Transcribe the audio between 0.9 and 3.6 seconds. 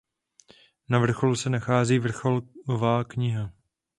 vrcholu se nachází vrcholová kniha.